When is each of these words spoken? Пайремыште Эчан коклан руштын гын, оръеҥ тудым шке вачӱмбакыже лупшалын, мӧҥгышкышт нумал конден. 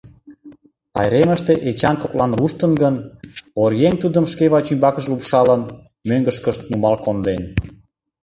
Пайремыште 0.93 1.53
Эчан 1.69 1.95
коклан 2.01 2.31
руштын 2.39 2.71
гын, 2.83 2.95
оръеҥ 3.61 3.93
тудым 4.03 4.25
шке 4.31 4.45
вачӱмбакыже 4.53 5.07
лупшалын, 5.11 5.61
мӧҥгышкышт 6.07 6.61
нумал 6.71 6.95
конден. 7.05 7.41